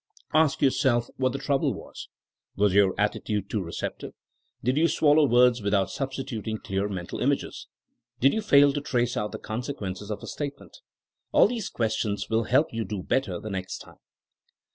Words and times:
Ask 0.33 0.63
yourself 0.63 1.09
what 1.17 1.31
the 1.31 1.37
trouble 1.37 1.75
was. 1.75 2.09
Was 2.55 2.73
your 2.73 2.95
attitude 2.99 3.51
too 3.51 3.61
receptive 3.61 4.15
J 4.63 4.71
Did 4.71 4.75
yotl 4.83 4.99
swal 4.99 5.15
low 5.17 5.25
words 5.25 5.61
without 5.61 5.91
substituting 5.91 6.57
clear 6.57 6.87
mental 6.89 7.19
images 7.19 7.67
1 8.17 8.21
Did 8.21 8.33
you 8.33 8.41
fail 8.41 8.73
to 8.73 8.81
trace 8.81 9.15
out 9.15 9.31
the 9.31 9.37
conse 9.37 9.69
quences 9.75 10.09
of 10.09 10.23
a 10.23 10.25
statement! 10.25 10.79
AJl 11.35 11.49
these 11.49 11.69
questions 11.69 12.31
will 12.31 12.45
help 12.45 12.73
you 12.73 12.83
do 12.83 13.03
better 13.03 13.39
the 13.39 13.51
next 13.51 13.77
time. 13.77 13.99